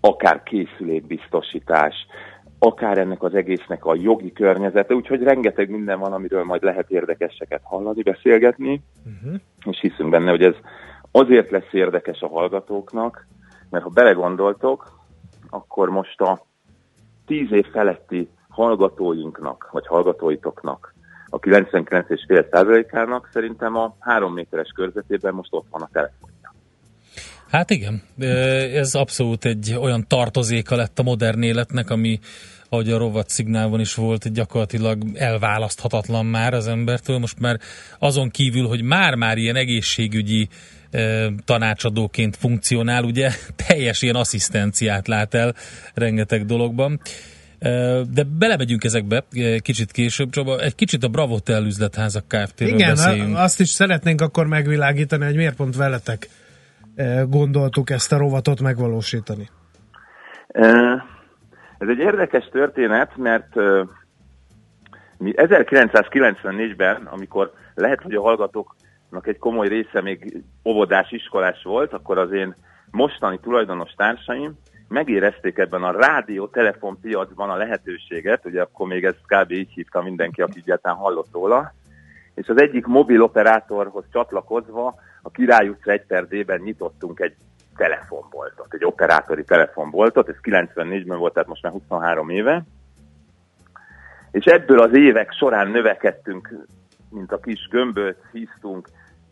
[0.00, 1.94] akár készülékbiztosítás,
[2.58, 7.60] akár ennek az egésznek a jogi környezete, úgyhogy rengeteg minden van, amiről majd lehet érdekeseket
[7.64, 9.40] hallani, beszélgetni, uh-huh.
[9.64, 10.54] és hiszünk benne, hogy ez
[11.10, 13.26] azért lesz érdekes a hallgatóknak,
[13.70, 14.90] mert ha belegondoltok,
[15.50, 16.46] akkor most a
[17.26, 20.91] tíz év feletti hallgatóinknak, vagy hallgatóitoknak
[21.34, 26.54] a 99,5 százalékának szerintem a három méteres körzetében most ott van a telefonja.
[27.50, 28.02] Hát igen,
[28.74, 32.18] ez abszolút egy olyan tartozéka lett a modern életnek, ami
[32.68, 37.18] ahogy a rovat szignálban is volt, gyakorlatilag elválaszthatatlan már az embertől.
[37.18, 37.60] Most már
[37.98, 40.48] azon kívül, hogy már-már ilyen egészségügyi
[41.44, 43.30] tanácsadóként funkcionál, ugye
[43.66, 45.54] teljes ilyen asszisztenciát lát el
[45.94, 47.00] rengeteg dologban.
[48.12, 49.24] De belemegyünk ezekbe
[49.62, 53.36] kicsit később, Csaba, egy kicsit a Bravotel üzletházak Kft-ről Igen, beszéljünk.
[53.36, 56.28] azt is szeretnénk akkor megvilágítani, hogy miért pont veletek
[57.28, 59.48] gondoltuk ezt a rovatot megvalósítani.
[61.78, 63.54] Ez egy érdekes történet, mert
[65.18, 72.18] mi 1994-ben, amikor lehet, hogy a hallgatóknak egy komoly része még óvodás, iskolás volt, akkor
[72.18, 72.54] az én
[72.90, 74.58] mostani tulajdonos társaim
[74.92, 79.50] megérezték ebben a rádió-telefon piacban a lehetőséget, ugye akkor még ez kb.
[79.50, 81.72] így hívta mindenki, aki egyáltalán hallott róla,
[82.34, 87.34] és az egyik mobil operátorhoz csatlakozva a Király utca 1 per D-ben nyitottunk egy
[87.76, 92.64] telefonboltot, egy operátori telefonboltot, ez 94-ben volt, tehát most már 23 éve,
[94.30, 96.66] és ebből az évek során növekedtünk,
[97.10, 98.88] mint a kis gömböt, híztunk,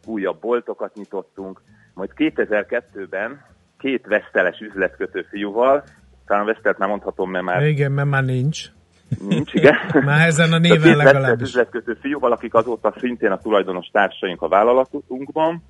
[0.06, 1.60] újabb boltokat nyitottunk,
[1.94, 3.49] majd 2002-ben
[3.80, 5.84] két veszteles üzletkötő fiúval,
[6.26, 7.66] talán vesztelt már mondhatom, mert már...
[7.66, 8.64] Igen, mert már nincs.
[9.28, 9.74] Nincs, igen.
[10.04, 11.48] már ezen a néven legalábbis.
[11.48, 15.62] üzletkötő fiúval, akik azóta szintén a tulajdonos társaink a vállalatunkban,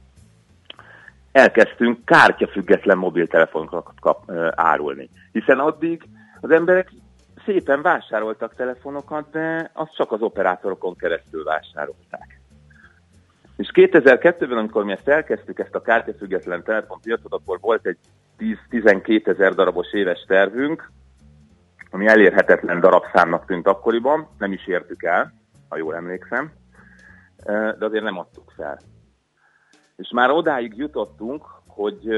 [1.33, 5.09] elkezdtünk kártyafüggetlen mobiltelefonokat kap, árulni.
[5.33, 6.03] Hiszen addig
[6.41, 6.93] az emberek
[7.45, 12.40] szépen vásároltak telefonokat, de azt csak az operátorokon keresztül vásárolták.
[13.61, 17.99] És 2002-ben, amikor mi ezt elkezdtük, ezt a kártyafüggetlen telefonpiacot, akkor volt egy
[18.71, 20.91] 10-12 ezer darabos éves tervünk,
[21.91, 25.33] ami elérhetetlen darabszámnak tűnt akkoriban, nem is értük el,
[25.69, 26.53] ha jól emlékszem,
[27.79, 28.79] de azért nem adtuk fel.
[29.97, 32.09] És már odáig jutottunk, hogy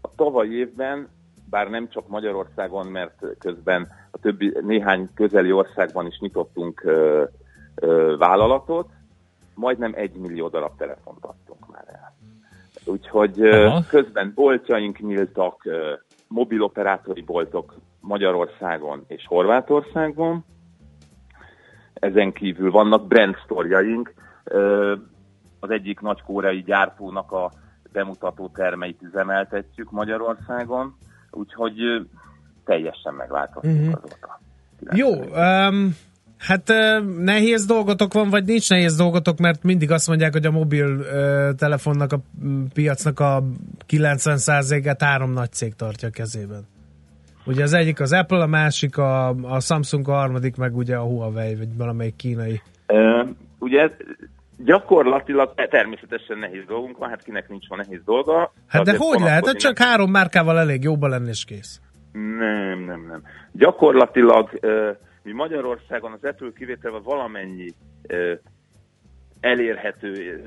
[0.00, 1.08] a tavaly évben,
[1.50, 6.82] bár nem csak Magyarországon, mert közben a többi néhány közeli országban is nyitottunk
[8.18, 8.88] vállalatot,
[9.54, 12.14] majdnem egy millió darab telefont adtunk már el.
[12.84, 13.82] Úgyhogy Aha.
[13.88, 15.62] közben boltjaink nyíltak,
[16.28, 20.44] mobiloperátori boltok Magyarországon és Horvátországon.
[21.94, 24.14] Ezen kívül vannak brand sztorjaink.
[25.60, 27.50] Az egyik nagy kóreai gyártónak a
[27.92, 30.96] bemutató termeit üzemeltetjük Magyarországon,
[31.30, 32.06] úgyhogy
[32.64, 34.02] teljesen megváltoztunk uh-huh.
[34.02, 34.40] azóta.
[34.90, 35.94] Jó, um,
[36.46, 36.72] Hát
[37.18, 40.98] nehéz dolgotok van, vagy nincs nehéz dolgotok, mert mindig azt mondják, hogy a mobil
[41.56, 42.18] telefonnak, a
[42.74, 43.42] piacnak a
[43.88, 46.64] 90%-át három nagy cég tartja kezében.
[47.46, 51.02] Ugye az egyik az Apple, a másik a, a Samsung, a harmadik meg ugye a
[51.02, 52.60] Huawei, vagy valamelyik kínai.
[52.88, 53.28] Uh,
[53.58, 53.90] ugye
[54.64, 58.52] gyakorlatilag természetesen nehéz dolgunk van, hát kinek nincs van nehéz dolga.
[58.68, 59.46] Hát de hogy lehet?
[59.46, 61.80] Hát csak három márkával elég jobban lenni és kész.
[62.12, 63.22] Nem, nem, nem.
[63.52, 67.68] Gyakorlatilag uh, mi Magyarországon az ettől kivételve valamennyi
[69.40, 70.42] elérhető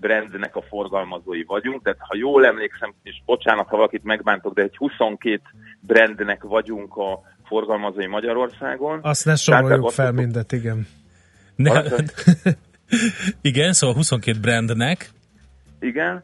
[0.00, 4.76] brandnek a forgalmazói vagyunk, tehát ha jól emlékszem, és bocsánat, ha valakit megbántok, de egy
[4.76, 5.40] 22
[5.80, 8.98] brandnek vagyunk a forgalmazói Magyarországon.
[9.02, 10.86] Azt ne soroljuk azt fel tudtuk- mindet, igen.
[11.56, 11.82] Ne,
[13.50, 15.10] igen, szóval 22 brandnek.
[15.80, 16.22] Igen.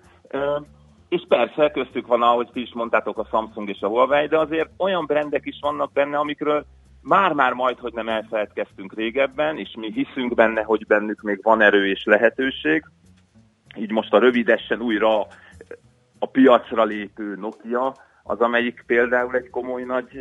[1.09, 4.71] És persze, köztük van, ahogy ti is mondtátok, a Samsung és a Huawei, de azért
[4.77, 6.65] olyan brandek is vannak benne, amikről
[7.05, 11.87] már-már majd, hogy nem elfeledkeztünk régebben, és mi hiszünk benne, hogy bennük még van erő
[11.87, 12.85] és lehetőség.
[13.77, 15.21] Így most a rövidesen újra
[16.19, 20.21] a piacra lépő Nokia, az amelyik például egy komoly nagy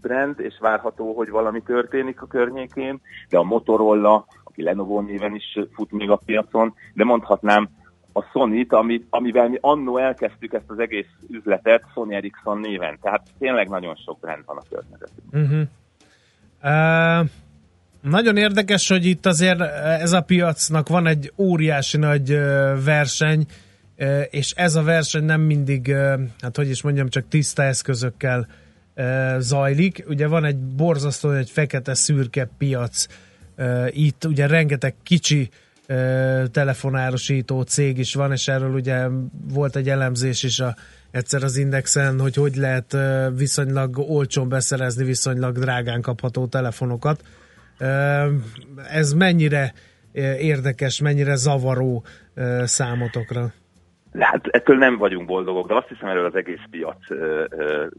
[0.00, 5.58] brand, és várható, hogy valami történik a környékén, de a Motorola, aki Lenovo néven is
[5.72, 7.68] fut még a piacon, de mondhatnám
[8.18, 12.98] a Sony-t, ami, amivel mi annó elkezdtük ezt az egész üzletet Sony Ericsson néven.
[13.02, 15.42] Tehát tényleg nagyon sok brand van a környezetünkben.
[15.42, 15.66] Uh-huh.
[16.62, 17.28] Uh,
[18.00, 19.60] nagyon érdekes, hogy itt azért
[20.00, 22.38] ez a piacnak van egy óriási nagy
[22.84, 23.46] verseny,
[24.30, 25.94] és ez a verseny nem mindig,
[26.40, 28.46] hát hogy is mondjam, csak tiszta eszközökkel
[29.38, 30.04] zajlik.
[30.08, 33.06] Ugye van egy borzasztó, egy fekete-szürke piac,
[33.90, 35.48] itt ugye rengeteg kicsi
[36.52, 39.06] telefonárosító cég is van, és erről ugye
[39.52, 40.74] volt egy elemzés is a,
[41.10, 42.96] egyszer az Indexen, hogy hogy lehet
[43.36, 47.22] viszonylag olcsón beszerezni viszonylag drágán kapható telefonokat.
[48.90, 49.72] Ez mennyire
[50.38, 52.04] érdekes, mennyire zavaró
[52.62, 53.52] számotokra?
[54.18, 56.98] Hát ettől nem vagyunk boldogok, de azt hiszem erről az egész piac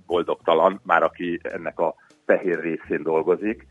[0.05, 3.67] boldogtalan, már aki ennek a fehér részén dolgozik.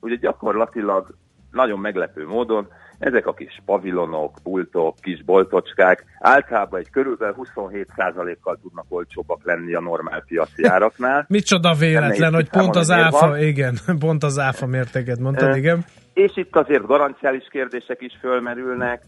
[0.00, 1.16] Ugye gyakorlatilag
[1.50, 2.68] nagyon meglepő módon
[3.02, 9.80] ezek a kis pavilonok, pultok, kis boltocskák általában egy körülbelül 27%-kal tudnak olcsóbbak lenni a
[9.80, 11.24] normál piaci áraknál.
[11.28, 13.38] Micsoda véletlen, hogy pont az áfa, van.
[13.38, 15.84] igen, pont az áfa mértéket mondtad, igen.
[16.12, 19.02] És itt azért garanciális kérdések is fölmerülnek.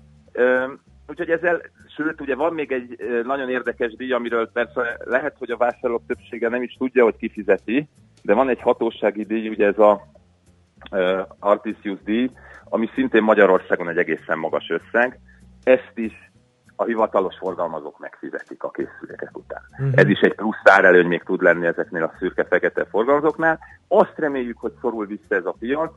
[1.09, 1.61] Úgyhogy ezzel,
[1.97, 6.49] sőt, ugye van még egy nagyon érdekes díj, amiről persze lehet, hogy a vásárlók többsége
[6.49, 7.89] nem is tudja, hogy kifizeti,
[8.23, 10.03] de van egy hatósági díj, ugye ez a
[10.91, 12.31] ö, Artisius díj,
[12.75, 15.19] ami szintén Magyarországon egy egészen magas összeg.
[15.63, 16.13] Ezt is
[16.77, 19.63] a hivatalos forgalmazók megfizetik a készülékek után.
[19.79, 19.89] Mhm.
[19.95, 23.59] Ez is egy plusz árelőny még tud lenni ezeknél a szürke-fekete forgalmazóknál.
[23.89, 25.93] Azt reméljük, hogy szorul vissza ez a piac.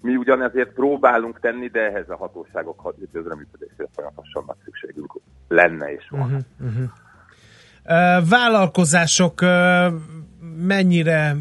[0.00, 5.12] Mi ugyanezért próbálunk tenni, de ehhez a hatóságok közreműködésére folyamatosan nagy szükségünk
[5.48, 6.20] lenne és van.
[6.20, 6.84] Uh-huh, uh-huh.
[7.84, 9.40] Uh, vállalkozások
[10.66, 11.36] mennyire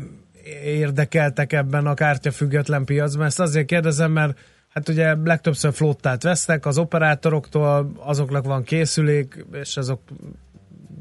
[0.63, 3.25] érdekeltek ebben a kártyafüggetlen piacban?
[3.25, 4.39] Ezt azért kérdezem, mert
[4.75, 9.99] hát ugye legtöbbször flottát vesznek az operátoroktól, azoknak van készülék, és azok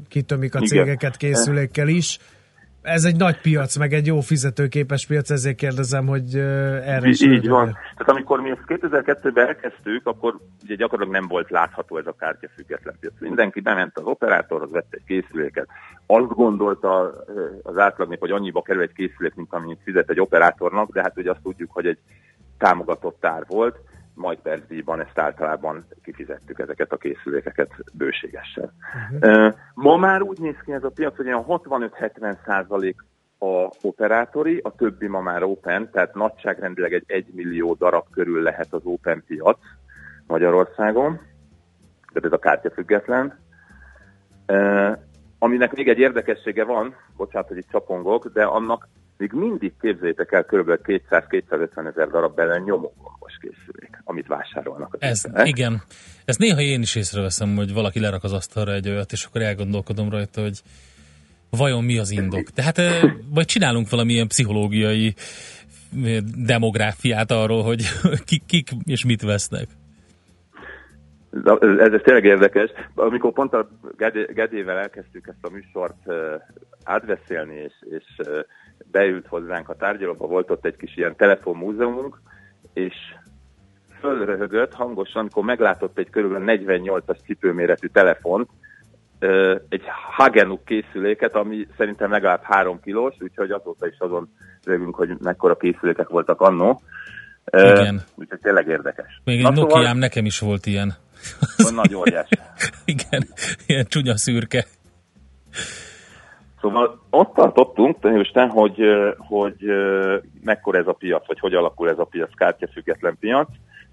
[0.07, 0.69] kitömik a Igen.
[0.69, 2.19] cégeket készülékkel is.
[2.81, 7.47] Ez egy nagy piac, meg egy jó fizetőképes piac, ezért kérdezem, hogy erre is Így,
[7.47, 7.71] van.
[7.71, 12.47] Tehát amikor mi ezt 2002-ben elkezdtük, akkor ugye gyakorlatilag nem volt látható ez a kártya
[12.55, 13.13] független piac.
[13.19, 15.67] Mindenki bement az operátorhoz, vett egy készüléket.
[16.05, 17.13] Azt gondolta
[17.63, 21.31] az átlagnép, hogy annyiba kerül egy készülék, mint amennyit fizet egy operátornak, de hát ugye
[21.31, 21.99] azt tudjuk, hogy egy
[22.57, 23.79] támogatott ár volt,
[24.13, 28.71] majd percdíjban ezt általában kifizettük ezeket a készülékeket bőségesen.
[29.19, 33.03] Ö, Ma már úgy néz ki ez a piac, hogy olyan 65-70 százalék
[33.39, 38.73] a operátori, a többi ma már open, tehát nagyságrendileg egy 1 millió darab körül lehet
[38.73, 39.57] az open piac
[40.27, 41.21] Magyarországon,
[42.13, 43.39] de ez a kártya független.
[45.39, 48.87] Aminek még egy érdekessége van, bocsánat, hogy itt csapongok, de annak
[49.17, 50.69] még mindig képzeljétek el kb.
[50.83, 55.47] 200-250 ezer darab benne nyomógombos készülék, amit vásárolnak az Ez, emberek.
[55.47, 55.81] igen.
[56.25, 60.09] Ezt néha én is észreveszem, hogy valaki lerak az asztalra egy olyat, és akkor elgondolkodom
[60.09, 60.61] rajta, hogy
[61.49, 62.49] vajon mi az indok.
[62.49, 63.01] Tehát, eh,
[63.33, 65.13] vagy csinálunk valamilyen pszichológiai
[66.45, 67.83] demográfiát arról, hogy
[68.27, 69.67] kik, kik és mit vesznek.
[71.59, 72.69] Ez, ez tényleg érdekes.
[72.95, 75.97] Amikor pont a Gedé- Gedével elkezdtük ezt a műsort
[76.83, 78.27] átbeszélni, és, és
[78.91, 82.21] beült hozzánk a tárgyalóba, volt ott egy kis ilyen telefonmúzeumunk,
[82.73, 82.93] és
[83.99, 88.49] fölröhögött hangosan, amikor meglátott egy körülbelül 48-as cipőméretű telefont,
[89.69, 89.83] egy
[90.15, 94.29] Hagenuk készüléket, ami szerintem legalább 3 kilós, úgyhogy azóta is azon
[94.63, 96.81] rögünk, hogy mekkora készülékek voltak annó.
[97.51, 98.01] Igen.
[98.15, 99.21] Úgyhogy tényleg érdekes.
[99.23, 100.93] Még egy szóval- Nokiám nekem is volt ilyen.
[101.75, 102.27] Nagy óriás.
[102.85, 103.27] Igen,
[103.65, 104.65] ilyen csúnya szürke.
[106.65, 108.81] Szóval ott tartottunk, Isten, hogy,
[109.17, 109.55] hogy
[110.43, 113.47] mekkora ez a piac, vagy hogy alakul ez a piac, kártyafüggetlen piac.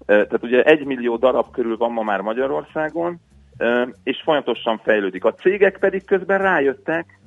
[0.05, 3.19] Tehát ugye egy millió darab körül van ma már Magyarországon,
[4.03, 5.25] és folyamatosan fejlődik.
[5.25, 7.19] A cégek pedig közben rájöttek,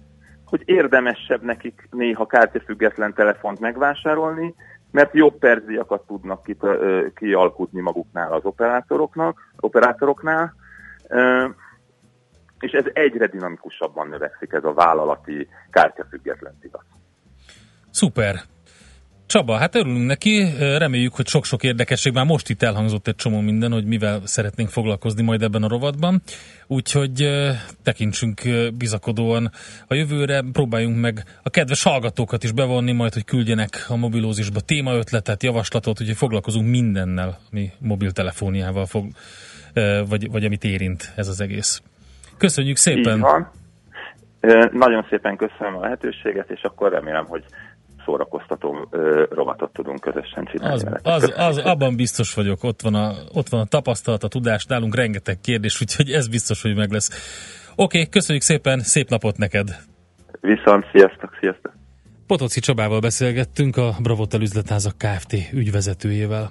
[0.47, 4.55] hogy érdemesebb nekik néha kártyafüggetlen telefont megvásárolni,
[4.91, 10.55] mert jobb perziakat tudnak ki, ö, kialkudni maguknál az operátoroknak, operátoroknál,
[12.61, 16.85] és ez egyre dinamikusabban növekszik ez a vállalati kártyafüggetlen piac.
[17.91, 18.37] Szuper.
[19.27, 23.73] Csaba, hát örülünk neki, reméljük, hogy sok-sok érdekesség, már most itt elhangzott egy csomó minden,
[23.73, 26.23] hogy mivel szeretnénk foglalkozni majd ebben a rovatban,
[26.67, 27.29] úgyhogy
[27.83, 28.43] tekintsünk
[28.79, 29.51] bizakodóan
[29.87, 35.43] a jövőre, próbáljunk meg a kedves hallgatókat is bevonni, majd, hogy küldjenek a mobilózisba témaötletet,
[35.43, 39.07] javaslatot, úgyhogy foglalkozunk mindennel, ami mobiltelefóniával fog,
[40.09, 41.83] vagy, vagy amit érint ez az egész.
[42.39, 43.17] Köszönjük szépen!
[43.17, 43.51] Így van.
[44.73, 47.45] Nagyon szépen köszönöm a lehetőséget, és akkor remélem, hogy
[48.05, 50.83] szórakoztató ö, rovatot tudunk közösen csinálni.
[51.03, 54.65] Az, az, az, abban biztos vagyok, ott van, a, ott van a tapasztalat, a tudás,
[54.65, 57.11] nálunk rengeteg kérdés, úgyhogy ez biztos, hogy meg lesz.
[57.77, 59.69] Oké, okay, köszönjük szépen, szép napot neked!
[60.41, 61.73] Viszont, sziasztok, sziasztok!
[62.27, 65.33] Potoci Csabával beszélgettünk, a Bravotel üzletházak Kft.
[65.53, 66.51] ügyvezetőjével.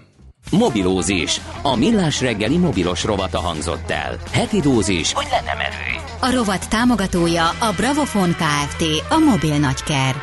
[0.52, 1.42] Mobilózis.
[1.62, 4.18] A millás reggeli mobilos rovata hangzott el.
[4.32, 6.04] Heti dózis, hogy lenne merő.
[6.20, 8.84] A rovat támogatója a Bravofon Kft.
[9.10, 10.16] A mobil nagyker.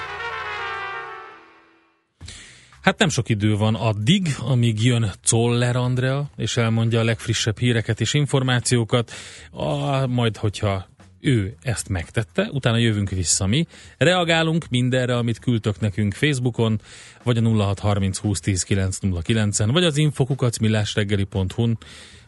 [2.82, 8.00] Hát nem sok idő van addig, amíg jön Czoller Andrea, és elmondja a legfrissebb híreket
[8.00, 9.12] és információkat,
[9.50, 10.86] a, majd hogyha
[11.22, 13.66] ő ezt megtette, utána jövünk vissza mi,
[13.98, 16.80] reagálunk mindenre, amit küldtök nekünk Facebookon,
[17.22, 21.78] vagy a 0630 2010 909-en, vagy az infokukat millásreggeli.hu-n,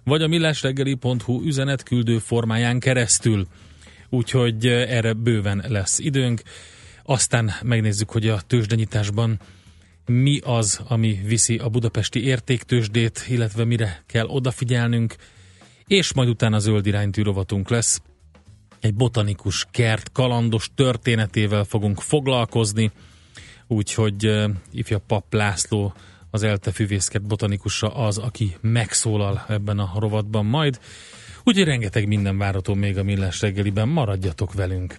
[0.05, 3.47] vagy a millásreggeli.hu üzenetküldő formáján keresztül.
[4.09, 6.42] Úgyhogy eh, erre bőven lesz időnk.
[7.03, 9.38] Aztán megnézzük, hogy a tőzsdenyításban
[10.07, 15.14] mi az, ami viszi a budapesti értéktősdét, illetve mire kell odafigyelnünk,
[15.86, 18.03] és majd utána zöld iránytű rovatunk lesz.
[18.85, 22.91] Egy botanikus kert kalandos történetével fogunk foglalkozni,
[23.66, 25.95] úgyhogy uh, ifja Pap László,
[26.30, 30.80] az ELTE füvészkert botanikusa az, aki megszólal ebben a rovatban majd.
[31.45, 34.97] Úgyhogy rengeteg minden várható még a millás reggeliben, maradjatok velünk!